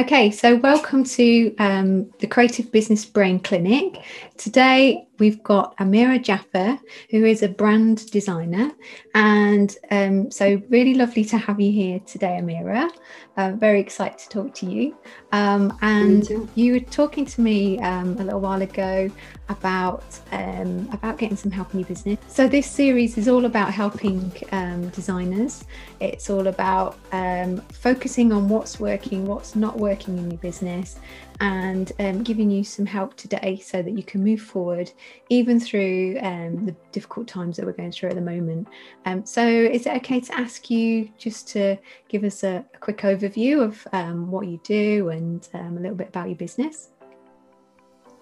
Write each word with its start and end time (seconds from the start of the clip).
Okay, 0.00 0.30
so 0.30 0.56
welcome 0.56 1.04
to 1.04 1.54
um, 1.58 2.10
the 2.20 2.26
Creative 2.26 2.72
Business 2.72 3.04
Brain 3.04 3.38
Clinic. 3.38 4.02
Today 4.38 5.06
we've 5.20 5.42
got 5.42 5.76
Ameera 5.76 6.20
Jaffer, 6.20 6.78
who 7.10 7.24
is 7.24 7.42
a 7.42 7.48
brand 7.48 8.10
designer. 8.10 8.72
And 9.14 9.76
um, 9.90 10.30
so, 10.30 10.60
really 10.68 10.94
lovely 10.94 11.24
to 11.26 11.38
have 11.38 11.60
you 11.60 11.70
here 11.70 12.00
today, 12.00 12.38
Ameera. 12.40 12.90
Uh, 13.36 13.52
very 13.52 13.80
excited 13.80 14.18
to 14.18 14.28
talk 14.28 14.54
to 14.54 14.66
you. 14.66 14.96
Um, 15.32 15.76
and 15.82 16.28
you 16.54 16.72
were 16.72 16.80
talking 16.80 17.24
to 17.26 17.40
me 17.40 17.78
um, 17.80 18.18
a 18.18 18.24
little 18.24 18.40
while 18.40 18.62
ago 18.62 19.10
about 19.48 20.04
um, 20.32 20.88
about 20.92 21.18
getting 21.18 21.36
some 21.36 21.50
help 21.50 21.72
in 21.72 21.80
your 21.80 21.88
business. 21.88 22.18
So 22.28 22.48
this 22.48 22.70
series 22.70 23.18
is 23.18 23.28
all 23.28 23.44
about 23.44 23.72
helping 23.72 24.32
um, 24.52 24.88
designers. 24.88 25.64
It's 26.00 26.30
all 26.30 26.46
about 26.46 26.98
um, 27.12 27.60
focusing 27.72 28.32
on 28.32 28.48
what's 28.48 28.80
working, 28.80 29.26
what's 29.26 29.54
not 29.54 29.78
working 29.78 30.18
in 30.18 30.30
your 30.30 30.38
business, 30.38 30.96
and 31.40 31.92
um, 31.98 32.22
giving 32.22 32.50
you 32.50 32.62
some 32.62 32.84
help 32.84 33.16
today 33.16 33.58
so 33.64 33.82
that 33.82 33.92
you 33.92 34.02
can 34.02 34.22
move 34.22 34.40
forward, 34.40 34.92
even 35.30 35.58
through 35.58 36.18
um, 36.20 36.66
the 36.66 36.76
difficult 36.92 37.26
times 37.26 37.56
that 37.56 37.64
we're 37.64 37.72
going 37.72 37.92
through 37.92 38.10
at 38.10 38.14
the 38.14 38.20
moment. 38.20 38.68
Um, 39.06 39.24
so 39.24 39.46
is 39.46 39.86
it 39.86 39.96
okay 39.96 40.20
to 40.20 40.34
ask 40.34 40.70
you 40.70 41.10
just 41.16 41.48
to 41.48 41.78
give 42.08 42.24
us 42.24 42.44
a, 42.44 42.64
a 42.74 42.78
quick 42.78 42.98
overview 42.98 43.62
of 43.64 43.86
what 44.28 44.46
you 44.46 44.60
do 44.62 45.08
and 45.08 45.48
a 45.54 45.70
little 45.70 45.96
bit 45.96 46.08
about 46.08 46.28
your 46.28 46.36
business? 46.36 46.90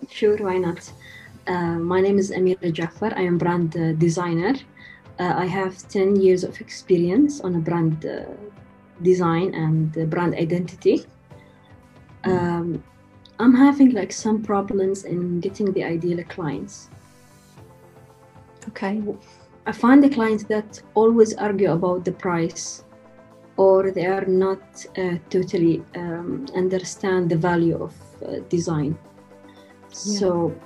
Sure, 0.09 0.37
why 0.37 0.59
not? 0.59 0.91
Uh, 1.49 1.79
my 1.79 2.01
name 2.01 2.19
is 2.19 2.31
Ameera 2.31 2.73
Jaffer. 2.73 3.13
I 3.17 3.23
am 3.23 3.37
brand 3.39 3.77
uh, 3.77 3.93
designer. 3.95 4.55
Uh, 5.19 5.35
I 5.37 5.47
have 5.47 5.89
10 5.89 6.17
years 6.17 6.45
of 6.45 6.61
experience 6.61 7.41
on 7.41 7.57
a 7.57 7.59
brand 7.59 8.07
uh, 8.07 8.27
design 9.03 9.55
and 9.55 10.11
brand 10.11 10.35
identity. 10.35 11.05
Um, 12.25 12.83
I'm 13.41 13.55
having 13.55 13.93
like 13.93 14.13
some 14.13 14.43
problems 14.43 15.05
in 15.05 15.41
getting 15.41 15.73
the 15.73 15.85
ideal 15.85 16.23
clients. 16.25 16.91
Okay. 18.69 19.03
I 19.67 19.73
find 19.73 20.03
the 20.03 20.09
clients 20.09 20.45
that 20.45 20.83
always 20.95 21.35
argue 21.37 21.73
about 21.73 22.05
the 22.05 22.13
price 22.13 22.85
or 23.57 23.91
they 23.91 24.07
are 24.07 24.25
not 24.25 24.61
uh, 24.97 25.17
totally 25.31 25.83
um, 25.97 26.47
understand 26.55 27.29
the 27.29 27.37
value 27.37 27.77
of 27.83 27.95
uh, 28.25 28.39
design. 28.49 28.97
Yeah. 29.91 29.95
So 29.95 30.61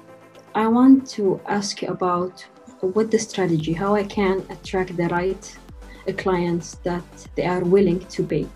I 0.54 0.66
want 0.66 1.08
to 1.10 1.40
ask 1.46 1.82
you 1.82 1.88
about 1.88 2.44
what 2.80 3.10
the 3.10 3.18
strategy, 3.18 3.72
how 3.72 3.94
I 3.94 4.04
can 4.04 4.44
attract 4.50 4.96
the 4.96 5.08
right 5.08 5.58
uh, 6.06 6.12
clients 6.12 6.74
that 6.84 7.04
they 7.34 7.46
are 7.46 7.64
willing 7.64 8.00
to 8.00 8.22
pay. 8.24 8.46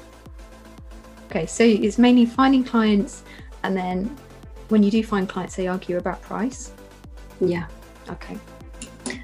Okay, 1.30 1.47
so 1.47 1.64
it's 1.64 1.98
mainly 1.98 2.27
finding 2.27 2.62
clients, 2.62 3.23
and 3.67 3.77
then 3.77 4.17
when 4.69 4.83
you 4.83 4.91
do 4.91 5.03
find 5.03 5.28
clients, 5.28 5.56
they 5.56 5.67
argue 5.67 5.98
about 5.98 6.22
price. 6.22 6.72
Yeah. 7.41 7.67
Okay. 8.08 8.39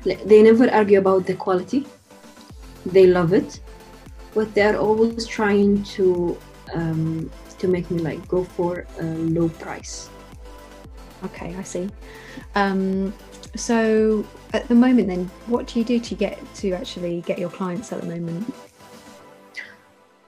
They 0.05 0.43
never 0.43 0.71
argue 0.71 0.99
about 0.99 1.27
the 1.27 1.35
quality. 1.35 1.87
They 2.87 3.07
love 3.07 3.33
it, 3.33 3.61
but 4.35 4.53
they 4.55 4.63
are 4.63 4.77
always 4.77 5.27
trying 5.27 5.85
to 5.97 6.37
um, 6.75 7.31
to 7.59 7.69
make 7.69 7.91
me 7.91 7.99
like 7.99 8.27
go 8.27 8.45
for 8.45 8.87
a 8.99 9.05
low 9.05 9.49
price. 9.49 10.11
Okay, 11.25 11.55
I 11.57 11.63
see. 11.63 11.89
Um, 12.57 13.15
so 13.55 14.27
at 14.53 14.67
the 14.67 14.75
moment, 14.75 15.07
then, 15.09 15.31
what 15.47 15.69
do 15.69 15.79
you 15.79 15.85
do 15.85 16.01
to 16.01 16.15
get 16.15 16.39
to 16.57 16.73
actually 16.73 17.21
get 17.23 17.39
your 17.39 17.51
clients 17.51 17.93
at 17.93 18.01
the 18.01 18.07
moment? 18.07 18.53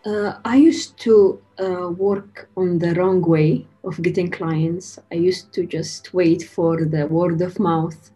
Uh, 0.04 0.38
I 0.44 0.56
used 0.56 0.98
to 0.98 1.40
uh, 1.58 1.88
work 1.88 2.50
on 2.58 2.78
the 2.78 2.94
wrong 2.94 3.22
way 3.22 3.66
of 3.84 4.02
getting 4.02 4.30
clients. 4.30 4.98
I 5.10 5.14
used 5.14 5.52
to 5.54 5.64
just 5.64 6.12
wait 6.12 6.42
for 6.42 6.84
the 6.84 7.06
word 7.06 7.40
of 7.40 7.58
mouth. 7.58 8.10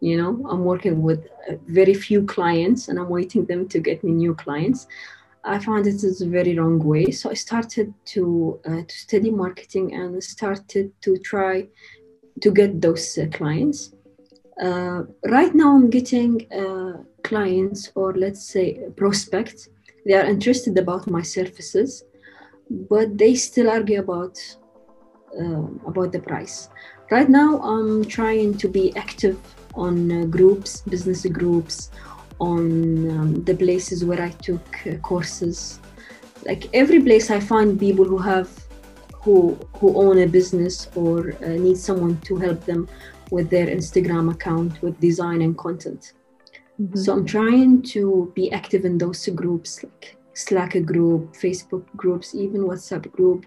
You 0.00 0.18
know, 0.18 0.46
I'm 0.46 0.64
working 0.64 1.00
with 1.00 1.26
uh, 1.48 1.54
very 1.66 1.94
few 1.94 2.26
clients 2.26 2.88
and 2.88 2.98
I'm 2.98 3.08
waiting 3.08 3.46
them 3.46 3.68
to 3.68 3.78
get 3.78 4.04
me 4.04 4.12
new 4.12 4.34
clients. 4.34 4.86
I 5.44 5.58
found 5.58 5.86
it 5.86 6.04
is 6.04 6.20
a 6.20 6.28
very 6.28 6.58
wrong 6.58 6.78
way. 6.78 7.10
So 7.10 7.30
I 7.30 7.34
started 7.34 7.94
to 8.06 8.60
uh, 8.66 8.82
to 8.86 8.94
study 8.94 9.30
marketing 9.30 9.94
and 9.94 10.22
started 10.22 10.92
to 11.02 11.16
try 11.18 11.68
to 12.42 12.50
get 12.50 12.82
those 12.82 13.16
uh, 13.16 13.28
clients. 13.32 13.94
Uh, 14.60 15.04
right 15.30 15.54
now, 15.54 15.74
I'm 15.74 15.88
getting 15.88 16.46
clients 17.22 17.92
or 17.94 18.12
let's 18.14 18.46
say 18.46 18.78
prospects. 18.96 19.68
They 20.04 20.14
are 20.14 20.24
interested 20.24 20.76
about 20.78 21.10
my 21.10 21.22
services, 21.22 22.04
but 22.70 23.16
they 23.16 23.34
still 23.34 23.70
argue 23.70 24.00
about 24.00 24.38
um, 25.38 25.80
about 25.86 26.12
the 26.12 26.20
price. 26.20 26.68
Right 27.10 27.28
now, 27.28 27.60
I'm 27.60 28.04
trying 28.04 28.56
to 28.58 28.68
be 28.68 28.94
active 28.96 29.38
on 29.74 30.12
uh, 30.12 30.24
groups, 30.26 30.82
business 30.82 31.26
groups, 31.26 31.90
on 32.38 33.10
um, 33.10 33.44
the 33.44 33.54
places 33.54 34.04
where 34.04 34.22
I 34.22 34.30
took 34.30 34.64
uh, 34.86 34.96
courses. 34.98 35.80
Like 36.46 36.68
every 36.72 37.02
place, 37.02 37.30
I 37.30 37.40
find 37.40 37.78
people 37.78 38.04
who 38.04 38.18
have 38.18 38.48
who 39.12 39.58
who 39.78 39.96
own 39.96 40.18
a 40.18 40.26
business 40.26 40.88
or 40.94 41.32
uh, 41.42 41.48
need 41.48 41.78
someone 41.78 42.20
to 42.22 42.36
help 42.36 42.64
them 42.64 42.88
with 43.30 43.50
their 43.50 43.66
Instagram 43.66 44.30
account 44.30 44.80
with 44.82 45.00
design 45.00 45.40
and 45.42 45.56
content. 45.56 46.12
Mm-hmm. 46.80 46.98
So 46.98 47.12
I'm 47.12 47.24
trying 47.24 47.82
to 47.82 48.32
be 48.34 48.50
active 48.52 48.84
in 48.84 48.98
those 48.98 49.26
groups 49.28 49.82
like 49.82 50.16
Slack 50.34 50.72
group, 50.84 51.34
Facebook 51.34 51.84
groups, 51.96 52.34
even 52.34 52.62
WhatsApp 52.62 53.10
group. 53.12 53.46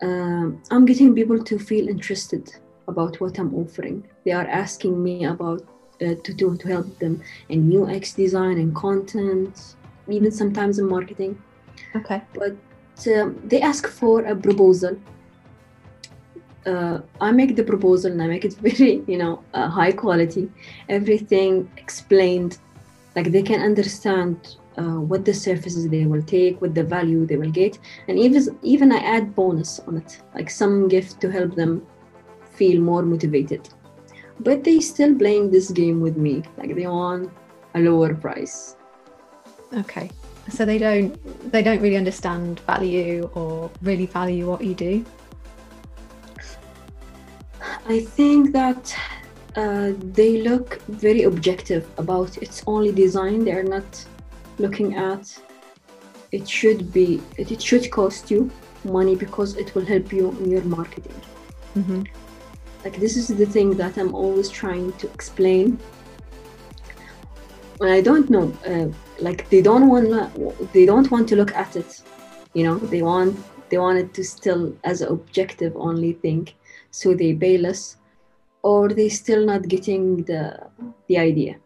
Um, 0.00 0.62
I'm 0.70 0.86
getting 0.86 1.14
people 1.14 1.44
to 1.44 1.58
feel 1.58 1.88
interested 1.88 2.54
about 2.88 3.20
what 3.20 3.38
I'm 3.38 3.54
offering. 3.54 4.08
They 4.24 4.32
are 4.32 4.46
asking 4.46 5.02
me 5.02 5.26
about 5.26 5.62
uh, 6.00 6.14
to 6.24 6.34
do 6.34 6.56
to 6.56 6.68
help 6.68 6.98
them 6.98 7.22
in 7.48 7.70
UX 7.76 8.14
design 8.14 8.58
and 8.58 8.74
content, 8.74 9.76
even 10.08 10.32
sometimes 10.32 10.78
in 10.78 10.88
marketing. 10.88 11.40
Okay. 11.94 12.22
But 12.34 12.56
um, 13.14 13.40
they 13.44 13.60
ask 13.60 13.86
for 13.86 14.24
a 14.24 14.34
proposal. 14.34 14.98
Uh, 16.66 17.00
I 17.20 17.32
make 17.32 17.56
the 17.56 17.64
proposal 17.64 18.12
and 18.12 18.22
I 18.22 18.26
make 18.28 18.44
it 18.44 18.54
very, 18.66 19.02
you 19.06 19.18
know, 19.18 19.42
uh, 19.54 19.68
high 19.68 19.92
quality. 19.92 20.50
Everything 20.88 21.70
explained, 21.76 22.58
like 23.16 23.32
they 23.32 23.42
can 23.42 23.60
understand 23.60 24.56
uh, 24.78 25.00
what 25.00 25.24
the 25.24 25.34
services 25.34 25.88
they 25.88 26.06
will 26.06 26.22
take, 26.22 26.60
what 26.60 26.74
the 26.74 26.84
value 26.84 27.26
they 27.26 27.36
will 27.36 27.50
get, 27.50 27.78
and 28.08 28.18
even 28.18 28.58
even 28.62 28.92
I 28.92 28.98
add 28.98 29.34
bonus 29.34 29.80
on 29.80 29.98
it, 29.98 30.20
like 30.34 30.48
some 30.50 30.88
gift 30.88 31.20
to 31.22 31.30
help 31.30 31.54
them 31.54 31.86
feel 32.52 32.80
more 32.80 33.02
motivated. 33.02 33.68
But 34.40 34.64
they 34.64 34.80
still 34.80 35.14
playing 35.14 35.50
this 35.50 35.70
game 35.70 36.00
with 36.00 36.16
me, 36.16 36.42
like 36.56 36.74
they 36.74 36.86
want 36.86 37.30
a 37.74 37.80
lower 37.80 38.14
price. 38.14 38.76
Okay 39.74 40.10
so 40.50 40.64
they 40.64 40.78
don't 40.78 41.52
they 41.52 41.62
don't 41.62 41.80
really 41.80 41.96
understand 41.96 42.60
value 42.60 43.30
or 43.34 43.70
really 43.82 44.06
value 44.06 44.48
what 44.48 44.62
you 44.62 44.74
do 44.74 45.04
i 47.86 48.00
think 48.00 48.52
that 48.52 48.94
uh, 49.56 49.92
they 50.14 50.42
look 50.42 50.80
very 50.88 51.24
objective 51.24 51.86
about 51.98 52.36
its 52.38 52.62
only 52.66 52.92
design 52.92 53.44
they're 53.44 53.70
not 53.78 54.04
looking 54.58 54.96
at 54.96 55.38
it 56.30 56.48
should 56.48 56.92
be 56.92 57.20
it 57.36 57.60
should 57.60 57.90
cost 57.90 58.30
you 58.30 58.50
money 58.84 59.14
because 59.14 59.56
it 59.56 59.74
will 59.74 59.84
help 59.84 60.12
you 60.12 60.30
in 60.40 60.50
your 60.50 60.62
marketing 60.64 61.20
mm-hmm. 61.76 62.02
like 62.84 62.96
this 62.96 63.16
is 63.16 63.28
the 63.28 63.46
thing 63.46 63.76
that 63.76 63.96
i'm 63.98 64.14
always 64.14 64.48
trying 64.48 64.92
to 64.94 65.06
explain 65.10 65.78
And 67.82 67.90
I 67.90 68.00
don't 68.00 68.30
know. 68.30 68.52
Uh, 68.64 68.88
like 69.18 69.48
they 69.50 69.60
don't 69.60 69.88
want 69.88 70.72
they 70.72 70.86
don't 70.86 71.10
want 71.10 71.28
to 71.30 71.36
look 71.36 71.52
at 71.54 71.74
it. 71.74 72.02
You 72.54 72.64
know, 72.64 72.78
they 72.78 73.02
want 73.02 73.36
they 73.70 73.78
want 73.78 73.98
it 73.98 74.14
to 74.14 74.24
still 74.24 74.76
as 74.84 75.02
objective 75.02 75.72
only 75.76 76.12
thing. 76.12 76.48
So 76.92 77.14
they 77.14 77.32
bail 77.32 77.66
us, 77.66 77.96
or 78.62 78.88
they 78.88 79.08
still 79.08 79.44
not 79.44 79.66
getting 79.66 80.22
the 80.24 80.60
the 81.08 81.18
idea. 81.18 81.56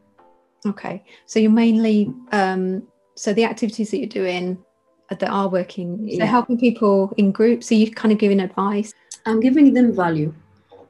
Okay, 0.64 1.04
so 1.26 1.38
you're 1.38 1.50
mainly 1.50 2.10
um, 2.32 2.82
so 3.14 3.34
the 3.34 3.44
activities 3.44 3.90
that 3.90 3.98
you're 3.98 4.08
doing 4.08 4.58
that 5.10 5.22
are 5.28 5.48
working, 5.48 6.08
so 6.08 6.16
yeah. 6.16 6.24
helping 6.24 6.58
people 6.58 7.12
in 7.18 7.30
groups. 7.30 7.68
So 7.68 7.74
you're 7.74 7.90
kind 7.90 8.12
of 8.12 8.18
giving 8.18 8.40
advice. 8.40 8.92
I'm 9.26 9.40
giving 9.40 9.74
them 9.74 9.94
value. 9.94 10.34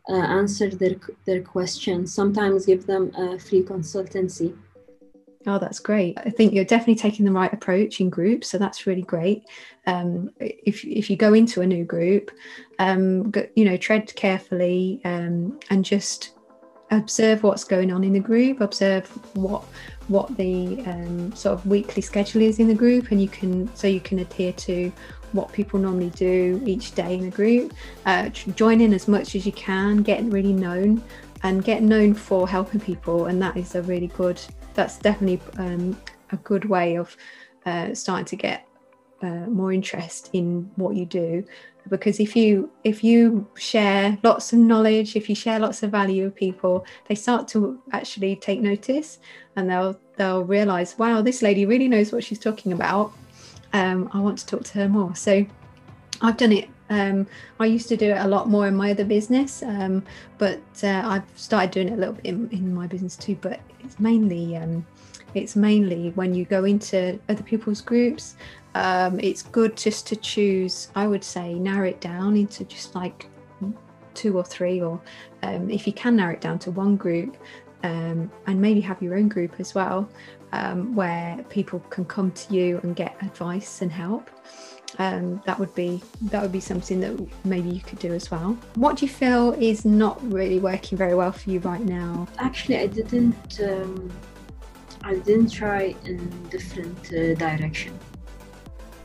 Uh, 0.08 0.22
answer 0.40 0.70
their 0.70 0.94
their 1.24 1.42
questions 1.42 2.14
sometimes 2.14 2.64
give 2.64 2.86
them 2.86 3.10
a 3.16 3.36
free 3.40 3.64
consultancy 3.64 4.56
Oh, 5.46 5.58
that's 5.58 5.78
great. 5.78 6.18
I 6.18 6.30
think 6.30 6.52
you're 6.52 6.64
definitely 6.64 6.96
taking 6.96 7.24
the 7.24 7.32
right 7.32 7.52
approach 7.52 8.00
in 8.00 8.10
groups. 8.10 8.48
So 8.48 8.58
that's 8.58 8.86
really 8.86 9.02
great. 9.02 9.44
Um, 9.86 10.30
if, 10.40 10.84
if 10.84 11.08
you 11.08 11.16
go 11.16 11.34
into 11.34 11.60
a 11.60 11.66
new 11.66 11.84
group, 11.84 12.32
um, 12.80 13.32
you 13.54 13.64
know, 13.64 13.76
tread 13.76 14.12
carefully 14.16 15.00
um, 15.04 15.58
and 15.70 15.84
just 15.84 16.32
observe 16.90 17.42
what's 17.42 17.64
going 17.64 17.92
on 17.92 18.02
in 18.02 18.12
the 18.12 18.20
group, 18.20 18.60
observe 18.60 19.06
what 19.36 19.64
what 20.08 20.36
the 20.36 20.80
um, 20.86 21.34
sort 21.34 21.52
of 21.52 21.66
weekly 21.66 22.00
schedule 22.00 22.40
is 22.40 22.60
in 22.60 22.68
the 22.68 22.74
group 22.74 23.10
and 23.10 23.20
you 23.20 23.28
can 23.28 23.72
so 23.74 23.88
you 23.88 24.00
can 24.00 24.20
adhere 24.20 24.52
to 24.52 24.92
what 25.32 25.52
people 25.52 25.78
normally 25.80 26.10
do 26.10 26.62
each 26.64 26.94
day 26.94 27.14
in 27.14 27.24
a 27.24 27.30
group. 27.30 27.72
Uh, 28.04 28.28
join 28.28 28.80
in 28.80 28.94
as 28.94 29.08
much 29.08 29.34
as 29.34 29.44
you 29.44 29.52
can, 29.52 30.02
get 30.02 30.22
really 30.24 30.52
known, 30.52 31.02
and 31.46 31.62
get 31.62 31.80
known 31.80 32.12
for 32.12 32.48
helping 32.48 32.80
people. 32.80 33.26
And 33.26 33.40
that 33.40 33.56
is 33.56 33.76
a 33.76 33.82
really 33.82 34.08
good. 34.08 34.40
That's 34.74 34.98
definitely 34.98 35.40
um, 35.58 35.96
a 36.32 36.36
good 36.38 36.64
way 36.64 36.96
of 36.96 37.16
uh, 37.64 37.94
starting 37.94 38.26
to 38.26 38.36
get 38.36 38.66
uh, 39.22 39.46
more 39.46 39.72
interest 39.72 40.30
in 40.32 40.70
what 40.74 40.96
you 40.96 41.06
do 41.06 41.44
because 41.88 42.18
if 42.18 42.34
you 42.36 42.68
if 42.84 43.02
you 43.02 43.46
share 43.56 44.18
lots 44.22 44.52
of 44.52 44.58
knowledge 44.58 45.16
if 45.16 45.28
you 45.28 45.34
share 45.34 45.58
lots 45.58 45.82
of 45.82 45.90
value 45.90 46.24
with 46.24 46.34
people 46.34 46.84
they 47.08 47.14
start 47.14 47.48
to 47.48 47.80
actually 47.92 48.36
take 48.36 48.60
notice 48.60 49.18
and 49.54 49.70
they'll 49.70 49.98
they'll 50.16 50.44
realize 50.44 50.98
wow 50.98 51.22
this 51.22 51.40
lady 51.42 51.64
really 51.64 51.88
knows 51.88 52.12
what 52.12 52.22
she's 52.22 52.38
talking 52.38 52.72
about 52.72 53.12
um, 53.72 54.10
i 54.12 54.20
want 54.20 54.36
to 54.36 54.44
talk 54.46 54.64
to 54.64 54.74
her 54.74 54.88
more 54.88 55.14
so 55.14 55.46
i've 56.20 56.36
done 56.36 56.52
it 56.52 56.68
um, 56.90 57.26
i 57.60 57.66
used 57.66 57.88
to 57.88 57.96
do 57.96 58.10
it 58.10 58.18
a 58.18 58.28
lot 58.28 58.48
more 58.48 58.66
in 58.66 58.74
my 58.74 58.90
other 58.90 59.04
business 59.04 59.62
um, 59.62 60.02
but 60.38 60.60
uh, 60.82 61.02
i've 61.04 61.24
started 61.34 61.70
doing 61.70 61.88
it 61.88 61.92
a 61.92 61.96
little 61.96 62.14
bit 62.14 62.26
in, 62.26 62.48
in 62.50 62.74
my 62.74 62.86
business 62.86 63.16
too 63.16 63.36
but 63.40 63.60
it's 63.80 63.98
mainly 64.00 64.56
um, 64.56 64.86
it's 65.34 65.56
mainly 65.56 66.10
when 66.10 66.34
you 66.34 66.44
go 66.44 66.64
into 66.64 67.18
other 67.28 67.42
people's 67.42 67.80
groups 67.80 68.36
um, 68.76 69.18
it's 69.20 69.42
good 69.42 69.74
just 69.74 70.06
to 70.08 70.16
choose, 70.16 70.90
I 70.94 71.06
would 71.06 71.24
say, 71.24 71.54
narrow 71.54 71.88
it 71.88 72.02
down 72.02 72.36
into 72.36 72.62
just 72.64 72.94
like 72.94 73.26
two 74.12 74.36
or 74.36 74.44
three, 74.44 74.82
or 74.82 75.00
um, 75.42 75.70
if 75.70 75.86
you 75.86 75.94
can 75.94 76.16
narrow 76.16 76.34
it 76.34 76.42
down 76.42 76.58
to 76.60 76.70
one 76.70 76.96
group, 76.96 77.38
um, 77.84 78.30
and 78.46 78.60
maybe 78.60 78.82
have 78.82 79.00
your 79.00 79.16
own 79.16 79.28
group 79.28 79.58
as 79.60 79.74
well, 79.74 80.06
um, 80.52 80.94
where 80.94 81.42
people 81.48 81.80
can 81.88 82.04
come 82.04 82.30
to 82.32 82.54
you 82.54 82.78
and 82.82 82.94
get 82.94 83.16
advice 83.22 83.80
and 83.80 83.90
help. 83.90 84.30
Um, 84.98 85.42
that 85.44 85.58
would 85.58 85.74
be 85.74 86.02
that 86.22 86.40
would 86.40 86.52
be 86.52 86.60
something 86.60 87.00
that 87.00 87.14
maybe 87.44 87.68
you 87.68 87.80
could 87.80 87.98
do 87.98 88.14
as 88.14 88.30
well. 88.30 88.56
What 88.76 88.96
do 88.96 89.06
you 89.06 89.12
feel 89.12 89.52
is 89.52 89.84
not 89.84 90.16
really 90.32 90.58
working 90.58 90.96
very 90.96 91.14
well 91.14 91.32
for 91.32 91.50
you 91.50 91.60
right 91.60 91.84
now? 91.84 92.26
Actually, 92.38 92.78
I 92.78 92.86
didn't. 92.86 93.60
Um, 93.60 94.10
I 95.02 95.16
didn't 95.16 95.50
try 95.50 95.94
in 96.04 96.48
different 96.48 96.98
uh, 97.12 97.34
direction 97.34 97.96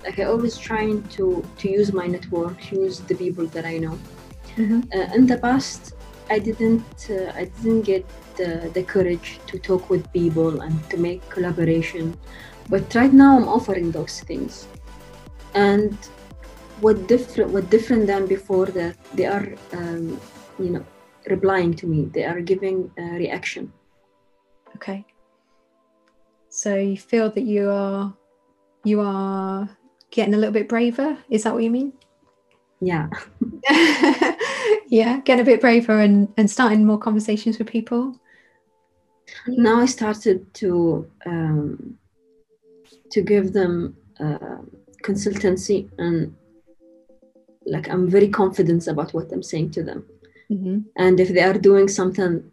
like 0.04 0.20
I 0.20 0.24
always 0.24 0.58
trying 0.58 1.04
to 1.16 1.44
to 1.60 1.70
use 1.70 1.94
my 1.94 2.08
network, 2.08 2.72
use 2.72 3.00
the 3.00 3.16
people 3.16 3.46
that 3.48 3.66
I 3.66 3.78
know. 3.78 3.98
Mm-hmm. 4.58 4.82
Uh, 4.94 5.16
in 5.16 5.28
the 5.28 5.38
past, 5.38 5.94
I 6.30 6.40
didn't 6.40 7.10
uh, 7.10 7.32
I 7.36 7.46
didn't 7.62 7.84
get 7.84 8.06
the, 8.38 8.72
the 8.74 8.84
courage 8.84 9.40
to 9.48 9.60
talk 9.60 9.90
with 9.90 10.12
people 10.14 10.62
and 10.62 10.90
to 10.90 10.98
make 10.98 11.28
collaboration, 11.30 12.18
but 12.70 12.94
right 12.96 13.14
now 13.14 13.38
I'm 13.38 13.48
offering 13.48 13.92
those 13.92 14.22
things, 14.22 14.68
and 15.54 15.98
what 16.80 17.08
different 17.08 17.52
what 17.52 17.70
different 17.70 18.08
than 18.08 18.26
before 18.26 18.66
that 18.68 18.96
they 19.14 19.26
are 19.26 19.48
um, 19.74 20.20
you 20.60 20.70
know 20.70 20.86
replying 21.28 21.74
to 21.74 21.86
me 21.86 22.06
they 22.06 22.24
are 22.26 22.42
giving 22.42 22.92
a 22.98 23.04
reaction 23.18 23.72
okay 24.76 25.06
so 26.50 26.76
you 26.76 26.98
feel 26.98 27.30
that 27.30 27.44
you 27.44 27.70
are 27.70 28.14
you 28.84 29.00
are 29.00 29.70
getting 30.12 30.34
a 30.34 30.38
little 30.38 30.54
bit 30.54 30.70
braver. 30.70 31.18
Is 31.30 31.44
that 31.44 31.54
what 31.54 31.64
you 31.64 31.72
mean? 31.72 31.94
Yeah. 32.82 33.10
yeah, 34.88 35.22
getting 35.24 35.42
a 35.42 35.46
bit 35.46 35.62
braver 35.62 36.00
and, 36.00 36.32
and 36.38 36.50
starting 36.50 36.86
more 36.86 36.98
conversations 36.98 37.58
with 37.58 37.68
people. 37.68 38.20
Now 39.48 39.80
I 39.80 39.86
started 39.86 40.54
to 40.56 41.10
um, 41.26 41.98
to 43.12 43.22
give 43.22 43.54
them 43.54 43.96
uh, 44.20 44.58
consultancy 45.02 45.90
and 45.98 46.36
like 47.66 47.90
I'm 47.90 48.10
very 48.10 48.30
confident 48.30 48.88
about 48.88 49.14
what 49.14 49.32
I'm 49.32 49.44
saying 49.44 49.72
to 49.72 49.84
them. 49.84 50.06
Mm-hmm. 50.52 50.80
And 50.98 51.20
if 51.20 51.30
they 51.30 51.44
are 51.44 51.58
doing 51.58 51.88
something 51.88 52.44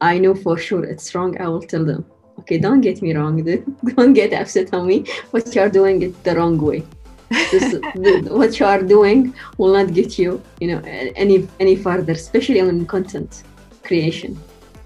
I 0.00 0.18
know 0.18 0.34
for 0.34 0.58
sure 0.58 0.84
it's 0.84 1.14
wrong, 1.14 1.40
I 1.40 1.48
will 1.48 1.62
tell 1.62 1.84
them. 1.84 2.04
Okay, 2.40 2.58
don't 2.58 2.82
get 2.82 3.00
me 3.00 3.14
wrong. 3.14 3.42
Don't 3.96 4.12
get 4.12 4.34
upset 4.34 4.74
on 4.74 4.86
me. 4.86 5.06
What 5.30 5.54
you're 5.54 5.70
doing 5.70 6.02
it 6.02 6.22
the 6.22 6.36
wrong 6.36 6.58
way 6.58 6.84
this, 7.30 7.74
what 8.30 8.58
you 8.58 8.66
are 8.66 8.82
doing 8.82 9.34
will 9.58 9.72
not 9.72 9.92
get 9.92 10.18
you 10.18 10.42
you 10.60 10.68
know 10.68 10.80
any 10.84 11.48
any 11.60 11.76
further 11.76 12.12
especially 12.12 12.60
on 12.60 12.86
content 12.86 13.42
creation 13.82 14.38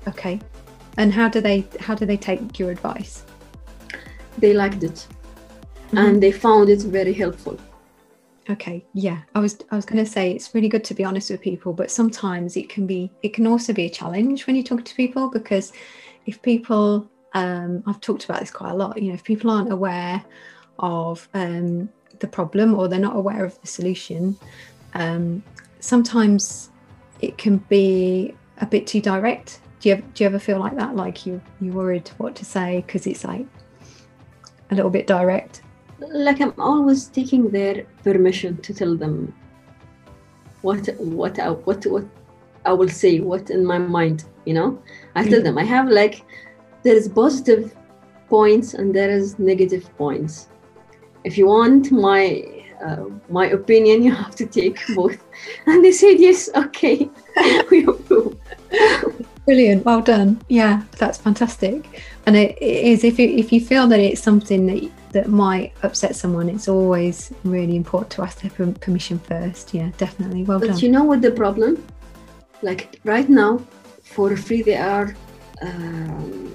okay 0.09 0.41
and 0.97 1.13
how 1.13 1.29
do 1.29 1.41
they 1.41 1.67
how 1.81 1.95
do 1.95 2.07
they 2.07 2.17
take 2.17 2.59
your 2.59 2.71
advice 2.71 3.25
they 4.39 4.53
liked 4.53 4.83
it 4.83 5.07
mm-hmm. 5.91 5.99
and 5.99 6.23
they 6.23 6.33
found 6.33 6.69
it 6.69 6.81
very 6.81 7.13
helpful 7.13 7.59
okay 8.49 8.85
yeah 8.95 9.19
i 9.35 9.39
was 9.39 9.59
i 9.71 9.77
was 9.77 9.85
going 9.85 10.03
to 10.03 10.11
say 10.11 10.33
it's 10.33 10.55
really 10.55 10.69
good 10.69 10.83
to 10.83 10.95
be 10.95 11.05
honest 11.05 11.31
with 11.31 11.41
people 11.41 11.73
but 11.73 11.91
sometimes 11.91 12.57
it 12.57 12.69
can 12.69 12.87
be 12.87 13.11
it 13.23 13.33
can 13.35 13.47
also 13.47 13.73
be 13.73 13.85
a 13.87 13.91
challenge 13.91 14.47
when 14.47 14.57
you 14.57 14.63
talk 14.63 14.85
to 14.85 14.95
people 14.95 15.31
because 15.31 15.73
if 16.27 16.41
people 16.43 17.09
um, 17.35 17.83
i've 17.87 18.01
talked 18.01 18.25
about 18.25 18.41
this 18.41 18.51
quite 18.51 18.71
a 18.71 18.75
lot 18.75 19.01
you 19.01 19.09
know 19.09 19.15
if 19.15 19.23
people 19.23 19.51
aren't 19.51 19.71
aware 19.71 20.25
of 20.81 21.29
um, 21.35 21.89
the 22.21 22.27
problem 22.27 22.75
or 22.75 22.89
they're 22.89 22.99
not 22.99 23.17
aware 23.17 23.45
of 23.45 23.61
the 23.61 23.67
solution, 23.67 24.37
um, 24.95 25.43
sometimes 25.81 26.71
it 27.21 27.37
can 27.39 27.59
be 27.69 28.35
a 28.59 28.67
bit 28.67 28.87
too 28.87 29.01
direct. 29.01 29.61
Do 29.81 29.89
you, 29.89 29.95
ever, 29.97 30.05
do 30.15 30.25
you 30.25 30.29
ever 30.29 30.39
feel 30.39 30.59
like 30.59 30.77
that? 30.77 30.95
Like 30.95 31.25
you 31.27 31.41
you 31.61 31.73
worried 31.73 32.09
what 32.19 32.35
to 32.37 32.45
say 32.45 32.83
because 32.87 33.07
it's 33.07 33.25
like 33.25 33.47
a 34.71 34.75
little 34.75 34.91
bit 34.91 35.07
direct? 35.07 35.63
Like 36.09 36.41
I'm 36.41 36.55
always 36.59 37.07
taking 37.07 37.51
their 37.51 37.85
permission 38.03 38.57
to 38.59 38.75
tell 38.75 38.97
them 38.97 39.35
what 40.63 40.89
what 40.99 41.39
I, 41.39 41.51
what 41.51 41.87
what 41.87 42.07
I 42.65 42.73
will 42.73 42.89
say, 42.89 43.21
what 43.21 43.51
in 43.51 43.65
my 43.65 43.79
mind. 43.79 44.25
You 44.47 44.55
know, 44.55 44.83
I 45.15 45.25
tell 45.29 45.41
mm. 45.41 45.45
them 45.45 45.59
I 45.59 45.65
have 45.65 45.89
like 45.89 46.25
there 46.83 46.97
is 46.97 47.09
positive 47.09 47.77
points 48.29 48.75
and 48.75 48.95
there 48.95 49.11
is 49.11 49.39
negative 49.39 49.85
points 49.99 50.49
if 51.25 51.37
you 51.37 51.47
want 51.47 51.93
my 51.93 52.45
uh, 52.85 53.05
my 53.29 53.47
opinion, 53.47 54.03
you 54.07 54.15
have 54.15 54.35
to 54.37 54.47
take 54.47 54.79
both. 54.95 55.23
And 55.67 55.85
they 55.85 55.93
said, 55.93 56.19
yes, 56.19 56.49
okay, 56.55 57.11
we. 57.71 57.87
Brilliant, 59.51 59.85
well 59.85 60.01
done. 60.01 60.41
Yeah, 60.47 60.85
that's 60.97 61.19
fantastic. 61.19 62.05
And 62.27 62.37
it, 62.37 62.57
it 62.63 62.85
is 62.93 63.03
if 63.03 63.19
you 63.19 63.29
if 63.29 63.51
you 63.53 63.61
feel 63.61 63.89
that 63.89 63.99
it's 63.99 64.23
something 64.23 64.65
that 64.67 64.89
that 65.11 65.27
might 65.27 65.73
upset 65.83 66.15
someone, 66.15 66.49
it's 66.49 66.69
always 66.69 67.33
really 67.43 67.75
important 67.75 68.13
to 68.13 68.23
ask 68.23 68.43
their 68.43 68.73
permission 68.75 69.19
first. 69.19 69.75
Yeah, 69.75 69.91
definitely. 69.99 70.45
Well 70.45 70.61
but 70.61 70.67
done. 70.67 70.77
But 70.77 70.83
you 70.85 70.91
know 70.93 71.03
what 71.03 71.21
the 71.21 71.33
problem? 71.33 71.85
Like 72.63 73.01
right 73.03 73.29
now, 73.29 73.59
for 74.05 74.37
free, 74.37 74.63
they 74.63 74.77
are. 74.77 75.17
Um, 75.63 76.55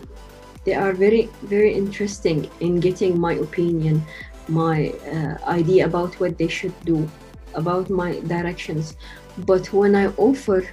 they 0.64 0.74
are 0.74 0.94
very 0.94 1.30
very 1.42 1.74
interesting 1.74 2.50
in 2.62 2.80
getting 2.80 3.20
my 3.20 3.34
opinion 3.34 4.02
my 4.48 4.94
uh, 5.16 5.36
idea 5.60 5.86
about 5.86 6.18
what 6.22 6.38
they 6.38 6.48
should 6.48 6.78
do, 6.86 7.10
about 7.56 7.90
my 7.90 8.22
directions. 8.22 8.96
But 9.40 9.74
when 9.74 9.96
I 9.96 10.08
offer 10.16 10.64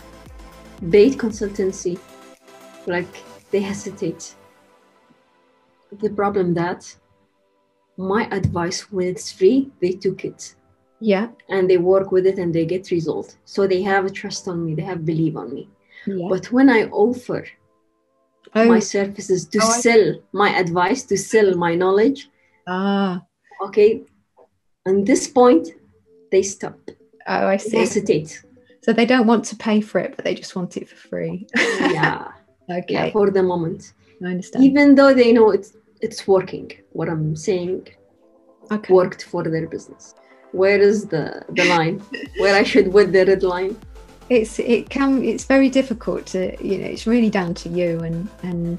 paid 0.88 1.18
consultancy, 1.18 1.98
like 2.86 3.22
they 3.50 3.60
hesitate. 3.60 4.34
The 6.00 6.10
problem 6.10 6.54
that 6.54 6.94
my 7.96 8.26
advice 8.30 8.90
when 8.90 9.08
it's 9.08 9.30
free, 9.30 9.70
they 9.80 9.92
took 9.92 10.24
it. 10.24 10.54
Yeah. 11.00 11.28
And 11.48 11.68
they 11.68 11.78
work 11.78 12.12
with 12.12 12.26
it 12.26 12.38
and 12.38 12.54
they 12.54 12.64
get 12.64 12.90
result. 12.90 13.36
So 13.44 13.66
they 13.66 13.82
have 13.82 14.06
a 14.06 14.10
trust 14.10 14.48
on 14.48 14.64
me, 14.64 14.74
they 14.74 14.82
have 14.82 15.04
belief 15.04 15.36
on 15.36 15.52
me. 15.52 15.68
Yeah. 16.06 16.28
But 16.28 16.50
when 16.50 16.70
I 16.70 16.84
offer 16.84 17.46
oh. 18.54 18.68
my 18.68 18.78
services 18.78 19.46
to 19.48 19.58
oh, 19.62 19.80
sell 19.80 20.14
my 20.32 20.50
advice, 20.56 21.02
to 21.04 21.16
sell 21.18 21.54
my 21.56 21.74
knowledge, 21.74 22.28
ah 22.66 23.22
okay 23.62 24.02
and 24.86 25.06
this 25.06 25.28
point 25.28 25.68
they 26.30 26.42
stop 26.42 26.78
oh 27.26 27.46
i 27.46 27.56
see 27.56 27.70
they 27.70 27.78
hesitate 27.78 28.42
so 28.82 28.92
they 28.92 29.06
don't 29.06 29.26
want 29.26 29.44
to 29.44 29.56
pay 29.56 29.80
for 29.80 29.98
it 29.98 30.14
but 30.16 30.24
they 30.24 30.34
just 30.34 30.54
want 30.56 30.76
it 30.76 30.88
for 30.88 30.96
free 30.96 31.46
yeah 31.56 32.28
okay. 32.70 32.84
Yeah, 32.88 33.10
for 33.10 33.30
the 33.30 33.42
moment. 33.42 33.92
I 34.22 34.26
understand. 34.26 34.64
Even 34.64 34.94
though 34.94 35.12
they 35.12 35.32
know 35.32 35.50
it's 35.50 35.76
it's 36.00 36.26
working 36.26 36.70
what 36.90 37.08
i'm 37.08 37.36
saying 37.36 37.86
okay. 38.70 38.92
worked 38.92 39.24
for 39.24 39.42
their 39.42 39.68
business. 39.68 40.14
Where 40.52 40.80
is 40.80 41.06
the 41.06 41.44
the 41.50 41.64
line? 41.64 42.00
Where 42.38 42.54
i 42.54 42.62
should 42.62 42.90
put 42.92 43.12
the 43.12 43.24
red 43.26 43.42
line? 43.42 43.76
It's 44.28 44.58
it 44.58 44.90
can 44.90 45.24
it's 45.24 45.44
very 45.44 45.68
difficult 45.68 46.26
to 46.26 46.40
you 46.64 46.78
know 46.78 46.86
it's 46.86 47.06
really 47.06 47.30
down 47.30 47.54
to 47.54 47.68
you 47.68 48.00
and 48.00 48.28
and 48.42 48.78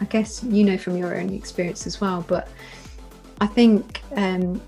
i 0.00 0.04
guess 0.04 0.42
you 0.44 0.64
know 0.64 0.76
from 0.76 0.96
your 0.96 1.16
own 1.20 1.30
experience 1.32 1.86
as 1.86 2.00
well 2.00 2.24
but 2.26 2.48
I 3.40 3.46
think, 3.46 4.02
um, 4.16 4.60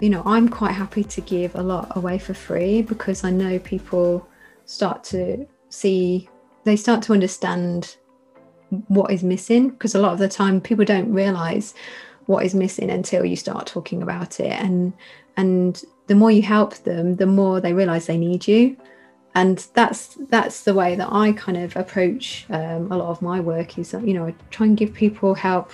you 0.00 0.10
know, 0.10 0.22
I'm 0.26 0.48
quite 0.48 0.72
happy 0.72 1.04
to 1.04 1.20
give 1.20 1.54
a 1.54 1.62
lot 1.62 1.96
away 1.96 2.18
for 2.18 2.34
free 2.34 2.82
because 2.82 3.22
I 3.22 3.30
know 3.30 3.58
people 3.60 4.28
start 4.64 5.04
to 5.04 5.46
see, 5.68 6.28
they 6.64 6.76
start 6.76 7.02
to 7.02 7.12
understand 7.12 7.96
what 8.88 9.10
is 9.10 9.22
missing 9.22 9.70
because 9.70 9.94
a 9.94 10.00
lot 10.00 10.12
of 10.12 10.18
the 10.18 10.28
time 10.28 10.60
people 10.60 10.84
don't 10.84 11.12
realize 11.12 11.74
what 12.26 12.44
is 12.44 12.54
missing 12.54 12.90
until 12.90 13.24
you 13.24 13.36
start 13.36 13.66
talking 13.66 14.02
about 14.02 14.40
it 14.40 14.52
and 14.52 14.92
and 15.36 15.84
the 16.06 16.14
more 16.14 16.30
you 16.30 16.42
help 16.42 16.74
them, 16.84 17.16
the 17.16 17.26
more 17.26 17.60
they 17.60 17.72
realize 17.72 18.06
they 18.06 18.18
need 18.18 18.46
you. 18.46 18.76
And 19.36 19.58
that's 19.74 20.16
that's 20.28 20.62
the 20.62 20.74
way 20.74 20.94
that 20.94 21.08
I 21.10 21.32
kind 21.32 21.58
of 21.58 21.74
approach 21.76 22.46
um, 22.50 22.92
a 22.92 22.96
lot 22.96 23.08
of 23.08 23.20
my 23.20 23.40
work. 23.40 23.78
Is 23.78 23.92
you 23.92 24.14
know 24.14 24.26
I 24.26 24.34
try 24.52 24.66
and 24.66 24.76
give 24.76 24.94
people 24.94 25.34
help. 25.34 25.72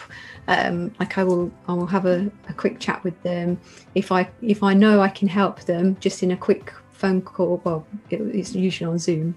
Um, 0.48 0.94
like 0.98 1.18
I 1.18 1.24
will 1.24 1.52
I 1.68 1.74
will 1.74 1.86
have 1.86 2.06
a, 2.06 2.30
a 2.48 2.54
quick 2.54 2.80
chat 2.80 3.04
with 3.04 3.22
them 3.22 3.60
if 3.94 4.12
I 4.12 4.30
if 4.40 4.62
I 4.62 4.72
know 4.72 5.02
I 5.02 5.10
can 5.10 5.28
help 5.28 5.60
them 5.64 5.98
just 6.00 6.22
in 6.22 6.30
a 6.30 6.38
quick 6.38 6.72
phone 7.00 7.20
call 7.22 7.60
well 7.64 7.86
it, 8.10 8.20
it's 8.20 8.54
usually 8.54 8.90
on 8.90 8.98
zoom 8.98 9.34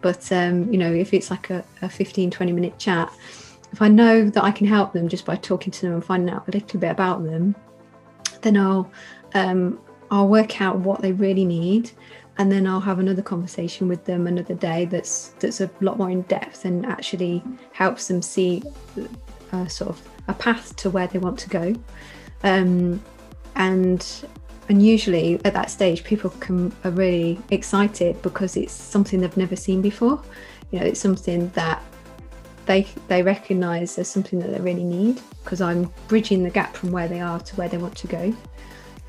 but 0.00 0.30
um, 0.32 0.70
you 0.72 0.78
know 0.78 0.92
if 0.92 1.12
it's 1.12 1.30
like 1.30 1.50
a, 1.50 1.64
a 1.82 1.88
15 1.88 2.30
20 2.30 2.52
minute 2.52 2.78
chat 2.78 3.12
if 3.72 3.82
i 3.82 3.88
know 3.88 4.28
that 4.28 4.44
i 4.44 4.50
can 4.50 4.66
help 4.66 4.92
them 4.92 5.08
just 5.08 5.24
by 5.24 5.36
talking 5.36 5.70
to 5.70 5.82
them 5.82 5.94
and 5.94 6.04
finding 6.04 6.34
out 6.34 6.46
a 6.48 6.50
little 6.50 6.80
bit 6.80 6.90
about 6.90 7.24
them 7.24 7.54
then 8.42 8.56
i'll 8.56 8.90
um, 9.34 9.78
i'll 10.10 10.28
work 10.28 10.60
out 10.60 10.78
what 10.78 11.02
they 11.02 11.12
really 11.12 11.44
need 11.44 11.90
and 12.38 12.50
then 12.50 12.66
i'll 12.66 12.80
have 12.80 12.98
another 12.98 13.22
conversation 13.22 13.88
with 13.88 14.04
them 14.04 14.26
another 14.26 14.54
day 14.54 14.84
that's 14.84 15.34
that's 15.40 15.60
a 15.60 15.70
lot 15.80 15.98
more 15.98 16.10
in 16.10 16.22
depth 16.22 16.64
and 16.64 16.86
actually 16.86 17.42
helps 17.72 18.08
them 18.08 18.22
see 18.22 18.62
a 19.52 19.68
sort 19.68 19.90
of 19.90 20.10
a 20.28 20.34
path 20.34 20.74
to 20.76 20.90
where 20.90 21.06
they 21.06 21.18
want 21.18 21.38
to 21.40 21.48
go. 21.48 21.74
Um, 22.42 23.02
and 23.56 24.06
and 24.68 24.84
usually 24.84 25.40
at 25.44 25.54
that 25.54 25.70
stage 25.70 26.04
people 26.04 26.30
can 26.30 26.72
are 26.84 26.90
really 26.90 27.38
excited 27.50 28.20
because 28.22 28.56
it's 28.56 28.72
something 28.72 29.20
they've 29.20 29.36
never 29.36 29.56
seen 29.56 29.82
before. 29.82 30.22
You 30.70 30.80
know 30.80 30.86
it's 30.86 31.00
something 31.00 31.48
that 31.50 31.82
they 32.66 32.86
they 33.08 33.22
recognize 33.22 33.98
as 33.98 34.08
something 34.08 34.38
that 34.38 34.52
they 34.52 34.60
really 34.60 34.84
need 34.84 35.20
because 35.42 35.60
i'm 35.60 35.92
bridging 36.06 36.44
the 36.44 36.50
gap 36.50 36.76
from 36.76 36.92
where 36.92 37.08
they 37.08 37.20
are 37.20 37.40
to 37.40 37.56
where 37.56 37.68
they 37.68 37.78
want 37.78 37.96
to 37.96 38.06
go. 38.06 38.34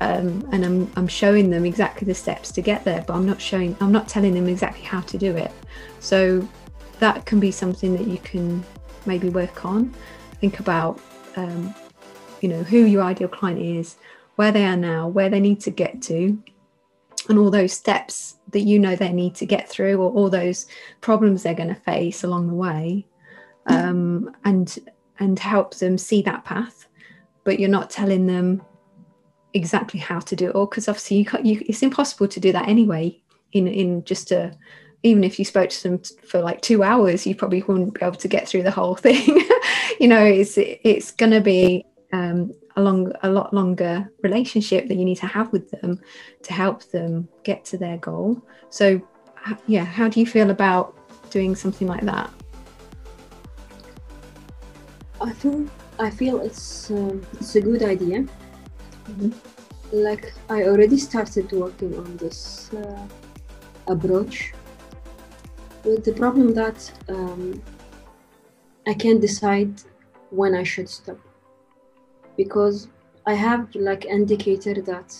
Um, 0.00 0.48
and 0.50 0.64
I'm, 0.64 0.90
I'm 0.96 1.06
showing 1.06 1.48
them 1.48 1.64
exactly 1.64 2.06
the 2.06 2.14
steps 2.14 2.50
to 2.52 2.60
get 2.60 2.84
there 2.84 3.04
but 3.06 3.14
i'm 3.14 3.24
not 3.24 3.40
showing 3.40 3.76
i'm 3.80 3.92
not 3.92 4.08
telling 4.08 4.34
them 4.34 4.48
exactly 4.48 4.82
how 4.82 5.00
to 5.02 5.16
do 5.16 5.36
it. 5.36 5.52
So 6.00 6.46
that 6.98 7.24
can 7.24 7.38
be 7.38 7.52
something 7.52 7.92
that 7.96 8.06
you 8.06 8.18
can 8.18 8.64
maybe 9.06 9.28
work 9.28 9.64
on. 9.64 9.94
Think 10.40 10.58
about 10.58 11.00
um, 11.36 11.72
you 12.40 12.48
know 12.48 12.62
who 12.64 12.78
your 12.78 13.02
ideal 13.02 13.28
client 13.28 13.60
is 13.60 13.96
where 14.42 14.50
they 14.50 14.64
are 14.64 14.76
now, 14.76 15.06
where 15.06 15.30
they 15.30 15.38
need 15.38 15.60
to 15.60 15.70
get 15.70 16.02
to, 16.02 16.36
and 17.28 17.38
all 17.38 17.48
those 17.48 17.72
steps 17.72 18.38
that 18.50 18.62
you 18.62 18.76
know 18.76 18.96
they 18.96 19.12
need 19.12 19.36
to 19.36 19.46
get 19.46 19.68
through, 19.68 20.02
or 20.02 20.10
all 20.10 20.28
those 20.28 20.66
problems 21.00 21.44
they're 21.44 21.54
going 21.54 21.68
to 21.68 21.80
face 21.82 22.24
along 22.24 22.48
the 22.48 22.54
way, 22.54 23.06
um, 23.66 24.34
and 24.44 24.80
and 25.20 25.38
help 25.38 25.76
them 25.76 25.96
see 25.96 26.22
that 26.22 26.44
path. 26.44 26.88
But 27.44 27.60
you're 27.60 27.68
not 27.68 27.88
telling 27.88 28.26
them 28.26 28.62
exactly 29.54 30.00
how 30.00 30.18
to 30.18 30.34
do 30.34 30.48
it 30.48 30.56
all 30.56 30.66
because 30.66 30.88
obviously 30.88 31.18
you, 31.18 31.26
you, 31.44 31.62
it's 31.68 31.84
impossible 31.84 32.26
to 32.26 32.40
do 32.40 32.50
that 32.50 32.66
anyway. 32.66 33.22
In 33.52 33.68
in 33.68 34.02
just 34.02 34.32
a 34.32 34.52
even 35.04 35.22
if 35.22 35.38
you 35.38 35.44
spoke 35.44 35.70
to 35.70 35.82
them 35.84 36.02
for 36.26 36.40
like 36.40 36.62
two 36.62 36.82
hours, 36.82 37.28
you 37.28 37.36
probably 37.36 37.62
wouldn't 37.62 37.94
be 37.94 38.04
able 38.04 38.16
to 38.16 38.26
get 38.26 38.48
through 38.48 38.64
the 38.64 38.72
whole 38.72 38.96
thing. 39.06 39.24
you 40.00 40.08
know, 40.08 40.24
it's 40.24 40.54
it's 40.58 41.12
going 41.12 41.30
to 41.30 41.40
be 41.40 41.84
um, 42.12 42.52
a 42.76 42.82
long 42.82 43.12
a 43.22 43.30
lot 43.30 43.52
longer 43.52 44.10
relationship 44.22 44.88
that 44.88 44.96
you 44.96 45.04
need 45.04 45.18
to 45.18 45.26
have 45.26 45.52
with 45.52 45.70
them 45.70 46.00
to 46.42 46.52
help 46.52 46.84
them 46.90 47.28
get 47.44 47.64
to 47.66 47.76
their 47.78 47.98
goal. 47.98 48.42
So 48.70 49.00
yeah 49.66 49.84
how 49.84 50.08
do 50.08 50.20
you 50.20 50.26
feel 50.26 50.50
about 50.50 50.96
doing 51.30 51.54
something 51.54 51.88
like 51.88 52.02
that? 52.02 52.30
I 55.20 55.32
feel 55.32 55.66
i 55.98 56.10
feel 56.10 56.40
it's 56.40 56.90
um, 56.90 57.22
it's 57.34 57.54
a 57.56 57.60
good 57.60 57.82
idea. 57.82 58.24
Mm-hmm. 59.04 59.30
like 59.92 60.32
i 60.48 60.62
already 60.62 60.96
started 60.96 61.50
working 61.52 61.98
on 61.98 62.16
this 62.16 62.70
uh, 62.72 63.06
approach. 63.88 64.52
With 65.84 66.04
the 66.04 66.12
problem 66.12 66.54
that 66.54 66.78
um, 67.08 67.60
i 68.86 68.94
can't 68.94 69.20
decide 69.20 69.72
when 70.30 70.54
i 70.54 70.62
should 70.62 70.88
stop 70.88 71.18
because 72.36 72.88
I 73.26 73.34
have 73.34 73.74
like 73.74 74.04
indicator 74.04 74.80
that 74.82 75.16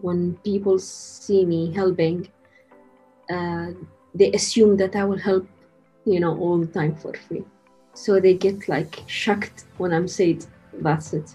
when 0.00 0.34
people 0.44 0.78
see 0.78 1.44
me 1.44 1.72
helping, 1.72 2.28
uh, 3.30 3.68
they 4.14 4.32
assume 4.32 4.76
that 4.78 4.96
I 4.96 5.04
will 5.04 5.18
help, 5.18 5.46
you 6.04 6.20
know, 6.20 6.36
all 6.38 6.58
the 6.58 6.66
time 6.66 6.94
for 6.96 7.14
free. 7.14 7.44
So 7.94 8.20
they 8.20 8.34
get 8.34 8.68
like 8.68 9.02
shocked 9.06 9.64
when 9.78 9.92
I'm 9.92 10.08
saying 10.08 10.44
that's 10.80 11.12
it. 11.12 11.34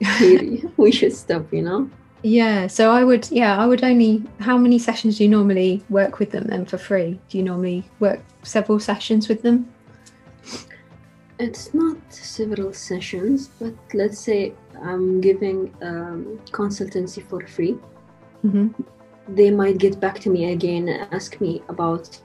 we 0.76 0.92
should 0.92 1.12
stop, 1.12 1.52
you 1.52 1.62
know. 1.62 1.90
Yeah, 2.22 2.68
so 2.68 2.92
I 2.92 3.02
would, 3.02 3.28
yeah, 3.30 3.58
I 3.58 3.66
would 3.66 3.82
only. 3.82 4.22
How 4.38 4.56
many 4.56 4.78
sessions 4.78 5.18
do 5.18 5.24
you 5.24 5.30
normally 5.30 5.82
work 5.90 6.20
with 6.20 6.30
them 6.30 6.44
then 6.44 6.66
for 6.66 6.78
free? 6.78 7.18
Do 7.28 7.38
you 7.38 7.42
normally 7.42 7.84
work 7.98 8.20
several 8.44 8.78
sessions 8.78 9.28
with 9.28 9.42
them? 9.42 9.71
It's 11.38 11.74
not 11.74 11.96
several 12.10 12.72
sessions, 12.72 13.48
but 13.60 13.74
let's 13.94 14.18
say 14.18 14.54
I'm 14.82 15.20
giving 15.20 15.74
um, 15.82 16.40
consultancy 16.50 17.22
for 17.28 17.46
free. 17.46 17.76
Mm-hmm. 18.44 18.68
They 19.28 19.50
might 19.50 19.78
get 19.78 20.00
back 20.00 20.18
to 20.20 20.30
me 20.30 20.52
again 20.52 20.88
and 20.88 21.12
ask 21.12 21.40
me 21.40 21.62
about 21.68 22.18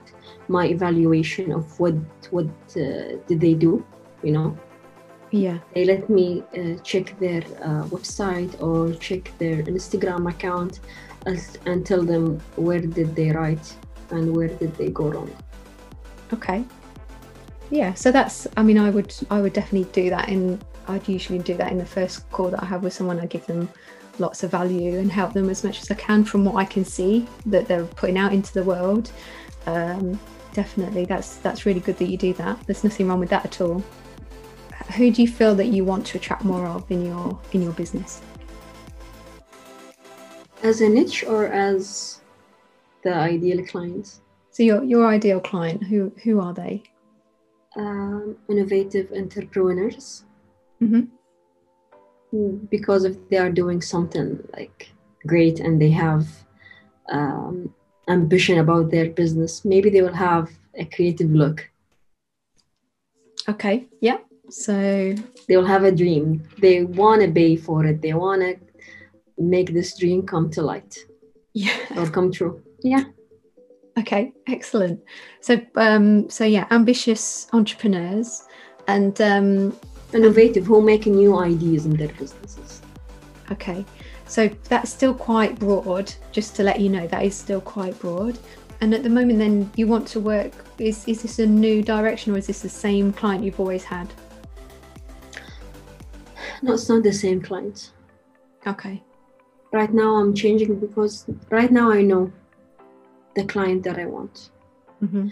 my 0.48 0.68
evaluation 0.68 1.52
of 1.52 1.80
what 1.80 1.96
what 2.32 2.48
uh, 2.76 3.18
did 3.28 3.40
they 3.40 3.54
do, 3.54 3.86
you 4.24 4.32
know. 4.32 4.58
Yeah. 5.32 5.60
They 5.74 5.86
let 5.86 6.10
me 6.10 6.44
uh, 6.58 6.82
check 6.84 7.18
their 7.20 7.44
uh, 7.62 7.84
website 7.96 8.52
or 8.62 8.94
check 8.94 9.32
their 9.38 9.58
Instagram 9.64 10.30
account 10.30 10.80
and 11.66 11.86
tell 11.86 12.04
them 12.04 12.40
where 12.56 12.80
did 12.80 13.14
they 13.16 13.32
write 13.32 13.76
and 14.12 14.36
where 14.36 14.48
did 14.48 14.74
they 14.76 14.90
go 14.90 15.10
wrong. 15.10 15.30
Okay 16.32 16.64
yeah 17.70 17.94
so 17.94 18.12
that's 18.12 18.48
i 18.56 18.64
mean 18.64 18.78
i 18.78 18.90
would 18.90 19.14
i 19.30 19.42
would 19.42 19.54
definitely 19.54 19.90
do 19.92 20.10
that 20.10 20.30
in 20.30 20.60
i'd 20.88 21.08
usually 21.08 21.40
do 21.40 21.54
that 21.56 21.72
in 21.72 21.78
the 21.78 21.86
first 21.86 22.30
call 22.32 22.50
that 22.50 22.62
i 22.64 22.66
have 22.66 22.84
with 22.84 22.94
someone. 22.94 23.20
I 23.20 23.26
give 23.26 23.46
them 23.46 23.70
lots 24.20 24.44
of 24.44 24.52
value 24.52 24.98
and 24.98 25.12
help 25.12 25.34
them 25.34 25.50
as 25.50 25.64
much 25.64 25.82
as 25.82 25.92
i 25.92 25.96
can 25.96 26.24
from 26.24 26.46
what 26.46 26.56
i 26.56 26.66
can 26.66 26.86
see 26.86 27.28
that 27.46 27.68
they're 27.68 27.86
putting 27.86 28.18
out 28.18 28.34
into 28.34 28.54
the 28.54 28.64
world. 28.64 29.12
Um, 29.66 30.20
definitely 30.54 31.06
that's 31.06 31.36
that's 31.38 31.66
really 31.66 31.82
good 31.82 31.98
that 31.98 32.10
you 32.10 32.18
do 32.18 32.34
that. 32.34 32.60
There's 32.66 32.84
nothing 32.84 33.08
wrong 33.08 33.20
with 33.20 33.30
that 33.30 33.46
at 33.46 33.62
all. 33.62 33.84
Who 34.96 35.12
do 35.12 35.22
you 35.22 35.28
feel 35.28 35.54
that 35.56 35.68
you 35.68 35.84
want 35.84 36.06
to 36.08 36.18
attract 36.18 36.46
more 36.46 36.66
of 36.66 36.90
in 36.90 37.06
your 37.06 37.38
in 37.52 37.62
your 37.62 37.74
business? 37.74 38.22
As 40.64 40.82
a 40.82 40.90
niche 40.90 41.26
or 41.26 41.48
as 41.48 42.22
the 43.04 43.14
ideal 43.14 43.64
clients 43.66 44.22
so 44.52 44.64
your 44.64 44.84
your 44.84 45.08
ideal 45.08 45.40
client 45.40 45.84
who 45.84 46.12
who 46.24 46.40
are 46.40 46.54
they 46.54 46.82
um, 47.78 48.38
innovative 48.50 49.12
entrepreneurs 49.12 50.26
mm-hmm. 50.82 51.06
because 52.70 53.06
if 53.06 53.30
they 53.30 53.38
are 53.38 53.52
doing 53.52 53.82
something 53.82 54.40
like 54.54 54.92
great 55.26 55.60
and 55.60 55.82
they 55.82 55.92
have 55.92 56.28
um, 57.10 57.74
ambition 58.10 58.58
about 58.60 58.90
their 58.92 59.10
business 59.10 59.64
maybe 59.64 59.90
they 59.90 60.02
will 60.02 60.14
have 60.14 60.50
a 60.76 60.86
creative 60.86 61.32
look. 61.32 61.70
Okay. 63.50 63.88
Yeah. 64.02 64.18
So 64.50 65.16
they 65.48 65.58
will 65.58 65.66
have 65.66 65.84
a 65.84 65.92
dream. 65.92 66.48
They 66.60 66.84
want 66.84 67.22
to 67.22 67.32
pay 67.32 67.56
for 67.56 67.86
it. 67.86 68.02
They 68.02 68.14
want 68.14 68.42
to 68.42 68.58
make 69.38 69.74
this 69.74 69.98
dream 69.98 70.26
come 70.26 70.50
to 70.52 70.62
light. 70.62 70.98
yeah. 71.54 71.78
Or 71.96 72.08
come 72.08 72.32
true. 72.32 72.62
Yeah 72.84 73.06
Okay, 73.98 74.32
excellent. 74.48 75.02
So, 75.42 75.60
um, 75.76 76.30
so 76.30 76.44
yeah, 76.44 76.68
ambitious 76.70 77.48
entrepreneurs 77.52 78.44
and 78.88 79.20
um, 79.22 79.78
innovative 80.14 80.66
who 80.66 80.82
make 80.82 81.08
new 81.08 81.38
ideas 81.38 81.86
in 81.86 81.98
their 81.98 82.10
businesses. 82.10 82.82
Okay, 83.52 83.86
so 84.28 84.50
that's 84.70 84.92
still 84.92 85.14
quite 85.14 85.58
broad. 85.58 86.14
Just 86.32 86.56
to 86.58 86.64
let 86.64 86.80
you 86.80 86.90
know, 86.90 87.08
that 87.08 87.24
is 87.24 87.36
still 87.36 87.62
quite 87.62 87.98
broad. 88.00 88.38
And 88.82 88.94
at 88.94 89.02
the 89.02 89.10
moment, 89.10 89.40
then 89.40 89.72
you 89.76 89.88
want 89.88 90.08
to 90.10 90.20
work. 90.20 90.52
Is 90.78 91.08
is 91.08 91.24
this 91.24 91.40
a 91.40 91.48
new 91.48 91.82
direction, 91.82 92.36
or 92.36 92.38
is 92.38 92.48
this 92.48 92.62
the 92.62 92.70
same 92.70 93.12
client 93.12 93.44
you've 93.44 93.60
always 93.60 93.84
had? 93.84 94.14
No, 96.62 96.74
it's 96.74 96.90
not 96.90 97.02
the 97.02 97.14
same 97.14 97.42
client. 97.42 97.94
Okay. 98.68 99.02
Right 99.72 99.92
now, 99.92 100.16
I'm 100.18 100.36
changing 100.36 100.80
because 100.80 101.26
right 101.50 101.72
now 101.72 101.92
I 101.92 102.02
know 102.02 102.32
the 103.38 103.46
client 103.54 103.84
that 103.84 103.98
I 104.04 104.06
want. 104.06 104.50
Mm-hmm. 105.04 105.28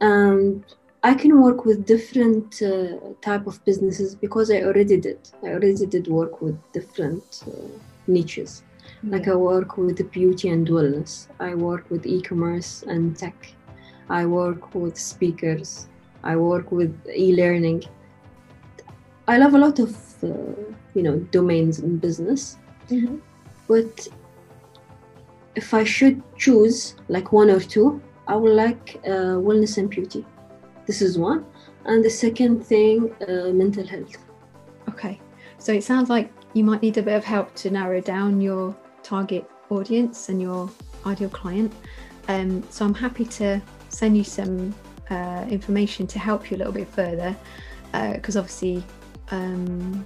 And 0.00 0.64
I 1.02 1.14
can 1.14 1.32
work 1.40 1.64
with 1.64 1.86
different 1.94 2.62
uh, 2.62 2.98
type 3.28 3.46
of 3.46 3.64
businesses 3.64 4.14
because 4.14 4.50
I 4.50 4.58
already 4.68 4.96
did. 5.06 5.20
I 5.42 5.48
already 5.56 5.86
did 5.86 6.06
work 6.08 6.42
with 6.42 6.56
different 6.72 7.44
uh, 7.46 7.68
niches. 8.06 8.62
Yeah. 9.02 9.12
Like 9.12 9.26
I 9.28 9.36
work 9.52 9.76
with 9.76 9.98
beauty 10.10 10.48
and 10.54 10.66
wellness. 10.68 11.12
I 11.40 11.54
work 11.54 11.84
with 11.90 12.06
e-commerce 12.06 12.70
and 12.92 13.16
tech. 13.16 13.38
I 14.20 14.26
work 14.26 14.74
with 14.74 14.96
speakers. 14.98 15.88
I 16.22 16.34
work 16.36 16.72
with 16.72 16.92
e-learning. 17.24 17.84
I 19.28 19.38
love 19.38 19.54
a 19.54 19.58
lot 19.66 19.78
of 19.86 19.92
uh, 20.22 20.28
you 20.96 21.02
know 21.06 21.16
domains 21.38 21.78
in 21.78 21.98
business, 21.98 22.58
mm-hmm. 22.88 23.16
but 23.68 24.08
if 25.56 25.72
I 25.74 25.82
should 25.84 26.22
choose 26.36 26.94
like 27.08 27.32
one 27.32 27.50
or 27.50 27.60
two, 27.60 28.00
I 28.28 28.36
would 28.36 28.52
like 28.52 29.00
uh, 29.04 29.40
wellness 29.40 29.78
and 29.78 29.90
beauty. 29.90 30.24
This 30.86 31.02
is 31.02 31.18
one. 31.18 31.44
And 31.86 32.04
the 32.04 32.10
second 32.10 32.64
thing, 32.64 33.14
uh, 33.26 33.50
mental 33.52 33.86
health. 33.86 34.18
Okay. 34.88 35.20
So 35.58 35.72
it 35.72 35.82
sounds 35.82 36.10
like 36.10 36.30
you 36.52 36.62
might 36.62 36.82
need 36.82 36.96
a 36.98 37.02
bit 37.02 37.14
of 37.14 37.24
help 37.24 37.54
to 37.56 37.70
narrow 37.70 38.00
down 38.00 38.40
your 38.40 38.76
target 39.02 39.48
audience 39.70 40.28
and 40.28 40.40
your 40.40 40.70
ideal 41.06 41.30
client. 41.30 41.72
Um, 42.28 42.62
so 42.70 42.84
I'm 42.84 42.94
happy 42.94 43.24
to 43.24 43.60
send 43.88 44.16
you 44.16 44.24
some 44.24 44.74
uh, 45.10 45.46
information 45.48 46.06
to 46.08 46.18
help 46.18 46.50
you 46.50 46.56
a 46.56 46.58
little 46.58 46.72
bit 46.72 46.88
further 46.88 47.34
because 47.92 48.36
uh, 48.36 48.40
obviously 48.40 48.84
um, 49.30 50.04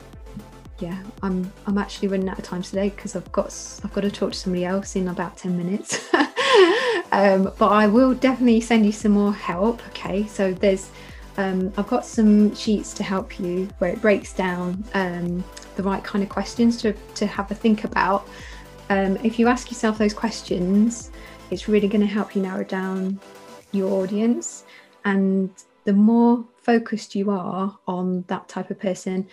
yeah 0.80 1.02
i'm 1.22 1.52
i'm 1.66 1.78
actually 1.78 2.08
running 2.08 2.28
out 2.28 2.38
of 2.38 2.44
time 2.44 2.62
today 2.62 2.88
because 2.88 3.14
i've 3.14 3.30
got 3.32 3.46
i've 3.84 3.92
got 3.92 4.00
to 4.00 4.10
talk 4.10 4.32
to 4.32 4.38
somebody 4.38 4.64
else 4.64 4.96
in 4.96 5.08
about 5.08 5.36
10 5.36 5.56
minutes 5.56 6.08
um, 7.12 7.52
but 7.58 7.68
i 7.68 7.86
will 7.86 8.14
definitely 8.14 8.60
send 8.60 8.84
you 8.84 8.92
some 8.92 9.12
more 9.12 9.32
help 9.32 9.86
okay 9.88 10.26
so 10.26 10.52
there's 10.52 10.90
um, 11.36 11.72
I've 11.76 11.86
got 11.86 12.04
some 12.04 12.54
sheets 12.54 12.92
to 12.94 13.02
help 13.02 13.40
you 13.40 13.68
where 13.78 13.90
it 13.90 14.00
breaks 14.02 14.32
down 14.32 14.84
um, 14.94 15.42
the 15.76 15.82
right 15.82 16.02
kind 16.02 16.22
of 16.22 16.28
questions 16.28 16.76
to, 16.82 16.92
to 16.92 17.26
have 17.26 17.50
a 17.50 17.54
think 17.54 17.84
about. 17.84 18.28
Um, 18.90 19.16
if 19.22 19.38
you 19.38 19.48
ask 19.48 19.70
yourself 19.70 19.96
those 19.96 20.12
questions, 20.12 21.10
it's 21.50 21.68
really 21.68 21.88
going 21.88 22.02
to 22.02 22.06
help 22.06 22.34
you 22.34 22.42
narrow 22.42 22.64
down 22.64 23.18
your 23.72 23.90
audience. 24.02 24.64
And 25.04 25.50
the 25.84 25.92
more 25.92 26.44
focused 26.58 27.14
you 27.14 27.30
are 27.30 27.78
on 27.86 28.24
that 28.26 28.48
type 28.48 28.70
of 28.70 28.78
person, 28.78 29.26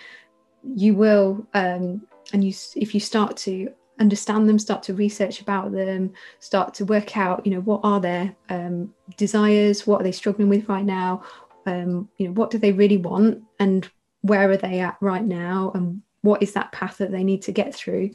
you 0.75 0.95
will, 0.95 1.47
um, 1.53 2.05
and 2.33 2.43
you, 2.43 2.53
if 2.75 2.93
you 2.93 2.99
start 2.99 3.37
to 3.37 3.69
understand 3.99 4.47
them, 4.47 4.59
start 4.59 4.83
to 4.83 4.93
research 4.93 5.41
about 5.41 5.71
them, 5.71 6.13
start 6.39 6.73
to 6.75 6.85
work 6.85 7.17
out, 7.17 7.45
you 7.45 7.51
know, 7.51 7.61
what 7.61 7.81
are 7.83 7.99
their 7.99 8.35
um, 8.49 8.93
desires, 9.15 9.87
what 9.87 10.01
are 10.01 10.03
they 10.03 10.11
struggling 10.11 10.49
with 10.49 10.67
right 10.69 10.85
now, 10.85 11.23
um, 11.65 12.09
you 12.17 12.27
know, 12.27 12.33
what 12.33 12.51
do 12.51 12.57
they 12.57 12.71
really 12.71 12.97
want, 12.97 13.41
and 13.59 13.89
where 14.21 14.49
are 14.49 14.57
they 14.57 14.79
at 14.79 14.97
right 15.01 15.23
now, 15.23 15.71
and 15.73 16.01
what 16.21 16.43
is 16.43 16.53
that 16.53 16.71
path 16.71 16.97
that 16.97 17.11
they 17.11 17.23
need 17.23 17.41
to 17.41 17.51
get 17.51 17.73
through 17.73 18.09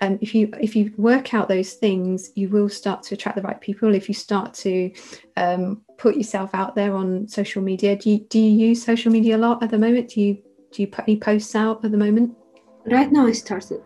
and 0.00 0.14
um, 0.14 0.18
if 0.22 0.34
you 0.34 0.50
if 0.60 0.74
you 0.74 0.92
work 0.96 1.34
out 1.34 1.48
those 1.48 1.74
things 1.74 2.30
you 2.34 2.48
will 2.48 2.68
start 2.68 3.02
to 3.02 3.14
attract 3.14 3.36
the 3.36 3.42
right 3.42 3.60
people. 3.60 3.94
If 3.94 4.08
you 4.08 4.14
start 4.14 4.54
to 4.54 4.90
um, 5.36 5.82
put 5.98 6.16
yourself 6.16 6.50
out 6.54 6.74
there 6.74 6.94
on 6.94 7.28
social 7.28 7.60
media 7.60 7.96
do 7.96 8.10
you 8.10 8.18
do 8.20 8.38
you 8.38 8.68
use 8.68 8.82
social 8.82 9.12
media 9.12 9.36
a 9.36 9.38
lot 9.38 9.62
at 9.62 9.70
the 9.70 9.78
moment? 9.78 10.10
Do 10.10 10.20
you 10.20 10.38
do 10.72 10.82
you 10.82 10.88
put 10.88 11.04
any 11.06 11.18
posts 11.18 11.54
out 11.54 11.84
at 11.84 11.90
the 11.90 11.96
moment 11.96 12.36
right 12.86 13.12
now 13.12 13.26
i 13.26 13.32
started 13.32 13.82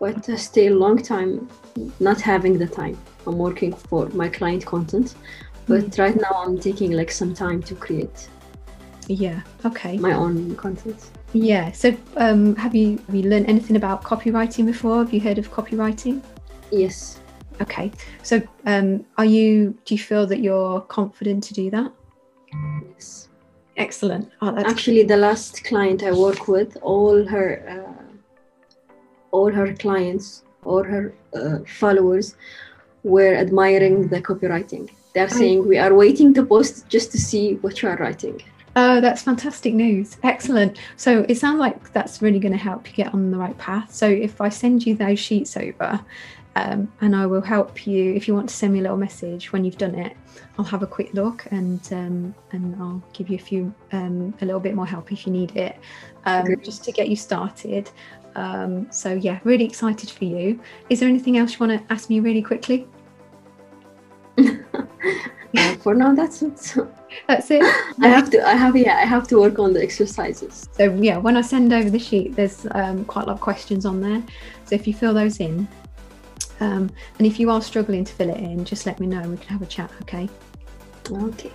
but 0.00 0.28
uh, 0.28 0.36
still 0.36 0.74
a 0.74 0.78
long 0.78 1.00
time 1.00 1.48
not 2.00 2.20
having 2.20 2.58
the 2.58 2.66
time 2.66 2.98
i'm 3.26 3.38
working 3.38 3.72
for 3.72 4.08
my 4.10 4.28
client 4.28 4.64
content 4.64 5.14
but 5.66 5.84
mm. 5.84 5.98
right 5.98 6.16
now 6.16 6.42
i'm 6.44 6.58
taking 6.58 6.92
like 6.92 7.10
some 7.10 7.34
time 7.34 7.62
to 7.62 7.74
create 7.74 8.28
yeah 9.08 9.40
okay 9.64 9.96
my 9.98 10.12
own 10.12 10.54
content 10.56 11.10
yeah. 11.32 11.72
So, 11.72 11.96
um, 12.16 12.54
have 12.56 12.74
you 12.74 12.98
have 13.06 13.14
you 13.14 13.22
learned 13.22 13.48
anything 13.48 13.76
about 13.76 14.02
copywriting 14.02 14.66
before? 14.66 14.98
Have 14.98 15.12
you 15.12 15.20
heard 15.20 15.38
of 15.38 15.50
copywriting? 15.50 16.22
Yes. 16.70 17.20
Okay. 17.60 17.90
So, 18.22 18.42
um, 18.66 19.04
are 19.16 19.24
you? 19.24 19.76
Do 19.84 19.94
you 19.94 19.98
feel 19.98 20.26
that 20.26 20.40
you're 20.40 20.80
confident 20.82 21.44
to 21.44 21.54
do 21.54 21.70
that? 21.70 21.92
Yes. 22.94 23.28
Excellent. 23.76 24.30
Oh, 24.42 24.54
Actually, 24.58 25.02
the 25.02 25.16
last 25.16 25.64
client 25.64 26.02
I 26.02 26.12
work 26.12 26.46
with, 26.48 26.76
all 26.82 27.26
her, 27.26 27.48
uh, 27.74 28.02
all 29.30 29.50
her 29.50 29.72
clients, 29.74 30.42
all 30.64 30.82
her 30.82 31.14
uh, 31.34 31.58
followers, 31.66 32.36
were 33.02 33.34
admiring 33.34 34.08
the 34.08 34.20
copywriting. 34.20 34.90
They're 35.14 35.28
saying, 35.28 35.66
"We 35.66 35.78
are 35.78 35.94
waiting 35.94 36.32
to 36.34 36.44
post 36.44 36.88
just 36.88 37.12
to 37.12 37.18
see 37.18 37.54
what 37.56 37.82
you 37.82 37.88
are 37.88 37.96
writing." 37.96 38.42
Oh, 38.74 39.00
that's 39.00 39.22
fantastic 39.22 39.74
news. 39.74 40.16
Excellent. 40.22 40.78
So 40.96 41.26
it 41.28 41.36
sounds 41.36 41.58
like 41.58 41.92
that's 41.92 42.22
really 42.22 42.38
going 42.38 42.52
to 42.52 42.58
help 42.58 42.88
you 42.88 42.94
get 42.94 43.12
on 43.12 43.30
the 43.30 43.36
right 43.36 43.56
path. 43.58 43.92
So 43.92 44.08
if 44.08 44.40
I 44.40 44.48
send 44.48 44.86
you 44.86 44.94
those 44.94 45.18
sheets 45.18 45.56
over, 45.56 46.00
um, 46.56 46.92
and 47.00 47.16
I 47.16 47.26
will 47.26 47.40
help 47.40 47.86
you 47.86 48.12
if 48.14 48.28
you 48.28 48.34
want 48.34 48.48
to 48.48 48.54
send 48.54 48.74
me 48.74 48.80
a 48.80 48.82
little 48.82 48.96
message 48.96 49.52
when 49.52 49.64
you've 49.64 49.78
done 49.78 49.94
it. 49.94 50.16
I'll 50.58 50.64
have 50.66 50.82
a 50.82 50.86
quick 50.86 51.14
look 51.14 51.46
and 51.50 51.80
um, 51.92 52.34
and 52.52 52.76
I'll 52.76 53.02
give 53.12 53.28
you 53.30 53.36
a 53.36 53.40
few 53.40 53.74
um, 53.92 54.34
a 54.42 54.44
little 54.44 54.60
bit 54.60 54.74
more 54.74 54.86
help 54.86 55.12
if 55.12 55.26
you 55.26 55.32
need 55.32 55.56
it, 55.56 55.78
um, 56.26 56.46
just 56.62 56.84
to 56.84 56.92
get 56.92 57.08
you 57.08 57.16
started. 57.16 57.90
Um, 58.34 58.90
so 58.90 59.14
yeah, 59.14 59.40
really 59.44 59.64
excited 59.64 60.10
for 60.10 60.24
you. 60.24 60.60
Is 60.90 61.00
there 61.00 61.08
anything 61.08 61.38
else 61.38 61.52
you 61.52 61.66
want 61.66 61.80
to 61.80 61.92
ask 61.92 62.10
me 62.10 62.20
really 62.20 62.42
quickly? 62.42 62.86
uh, 64.38 65.74
for 65.80 65.94
now, 65.94 66.14
that's 66.14 66.42
it. 66.42 66.76
That's 67.28 67.50
it. 67.50 67.62
I 68.00 68.08
have 68.08 68.30
to. 68.30 68.46
I 68.46 68.54
have. 68.54 68.76
Yeah, 68.76 68.96
I 68.96 69.04
have 69.04 69.28
to 69.28 69.38
work 69.38 69.58
on 69.58 69.74
the 69.74 69.82
exercises. 69.82 70.68
So 70.72 70.92
yeah, 70.94 71.18
when 71.18 71.36
I 71.36 71.42
send 71.42 71.72
over 71.72 71.90
the 71.90 71.98
sheet, 71.98 72.36
there's 72.36 72.66
um, 72.72 73.04
quite 73.04 73.24
a 73.24 73.26
lot 73.26 73.34
of 73.34 73.40
questions 73.40 73.84
on 73.84 74.00
there. 74.00 74.22
So 74.64 74.74
if 74.74 74.86
you 74.86 74.94
fill 74.94 75.12
those 75.12 75.40
in, 75.40 75.68
um, 76.62 76.90
and 77.18 77.26
if 77.26 77.40
you 77.40 77.50
are 77.50 77.60
struggling 77.60 78.04
to 78.04 78.12
fill 78.12 78.30
it 78.30 78.36
in, 78.36 78.64
just 78.64 78.86
let 78.86 79.00
me 79.00 79.06
know. 79.06 79.20
We 79.22 79.36
can 79.36 79.48
have 79.48 79.62
a 79.62 79.66
chat. 79.66 79.90
Okay. 80.02 80.28
Okay. 81.10 81.52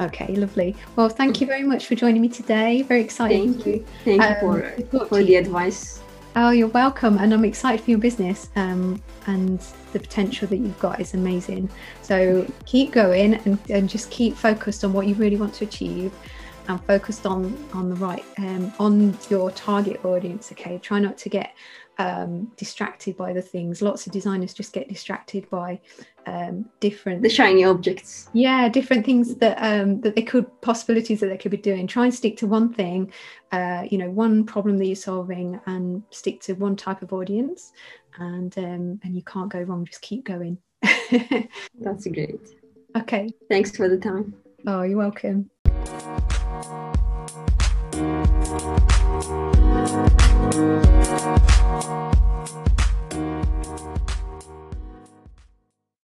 Okay, 0.00 0.34
lovely. 0.36 0.76
Well, 0.96 1.08
thank 1.08 1.40
you 1.40 1.46
very 1.46 1.62
much 1.62 1.86
for 1.86 1.94
joining 1.94 2.22
me 2.22 2.28
today. 2.28 2.82
Very 2.82 3.00
excited. 3.00 3.38
Thank 3.38 3.66
you. 3.66 3.86
Thank 4.04 4.22
um, 4.22 4.62
you 4.78 4.86
for, 4.90 5.06
for 5.06 5.22
the 5.22 5.36
advice. 5.36 6.00
Oh, 6.36 6.50
you're 6.50 6.68
welcome. 6.68 7.18
And 7.18 7.32
I'm 7.32 7.44
excited 7.44 7.82
for 7.82 7.90
your 7.90 7.98
business. 7.98 8.50
Um, 8.56 9.02
and 9.26 9.60
the 9.92 10.00
potential 10.00 10.46
that 10.48 10.56
you've 10.56 10.78
got 10.78 11.00
is 11.00 11.14
amazing. 11.14 11.70
So 12.02 12.46
keep 12.66 12.92
going 12.92 13.34
and, 13.34 13.58
and 13.68 13.88
just 13.88 14.10
keep 14.10 14.36
focused 14.36 14.84
on 14.84 14.92
what 14.92 15.06
you 15.06 15.14
really 15.14 15.36
want 15.36 15.54
to 15.54 15.64
achieve 15.64 16.12
and 16.70 16.84
focused 16.84 17.26
on 17.26 17.56
on 17.72 17.88
the 17.88 17.96
right 17.96 18.24
um, 18.38 18.72
on 18.78 19.16
your 19.28 19.50
target 19.50 20.04
audience 20.04 20.52
okay? 20.52 20.78
Try 20.78 20.98
not 20.98 21.18
to 21.18 21.28
get 21.28 21.54
um, 21.98 22.50
distracted 22.56 23.16
by 23.16 23.32
the 23.32 23.42
things. 23.42 23.82
Lots 23.82 24.06
of 24.06 24.12
designers 24.12 24.54
just 24.54 24.72
get 24.72 24.88
distracted 24.88 25.48
by 25.50 25.80
um, 26.26 26.64
different 26.80 27.22
the 27.22 27.28
shiny 27.28 27.64
objects. 27.64 28.30
Yeah 28.32 28.68
different 28.68 29.04
things 29.04 29.34
that 29.36 29.58
um, 29.58 30.00
that 30.00 30.14
they 30.14 30.22
could 30.22 30.46
possibilities 30.62 31.20
that 31.20 31.26
they 31.26 31.36
could 31.36 31.50
be 31.50 31.56
doing. 31.56 31.86
Try 31.86 32.04
and 32.04 32.14
stick 32.14 32.36
to 32.38 32.46
one 32.46 32.72
thing 32.72 33.12
uh, 33.52 33.84
you 33.90 33.98
know 33.98 34.10
one 34.10 34.44
problem 34.44 34.78
that 34.78 34.86
you're 34.86 34.96
solving 34.96 35.60
and 35.66 36.02
stick 36.10 36.40
to 36.42 36.54
one 36.54 36.76
type 36.76 37.02
of 37.02 37.12
audience. 37.12 37.72
And 38.18 38.56
um, 38.58 39.00
and 39.02 39.14
you 39.14 39.22
can't 39.22 39.50
go 39.50 39.60
wrong 39.60 39.84
just 39.84 40.02
keep 40.02 40.24
going. 40.24 40.58
That's 41.80 42.06
great. 42.06 42.40
Okay. 42.96 43.28
Thanks 43.48 43.76
for 43.76 43.88
the 43.88 43.98
time. 43.98 44.34
Oh 44.66 44.82
you're 44.82 44.98
welcome 44.98 45.50